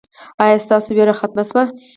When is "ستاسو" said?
0.65-0.89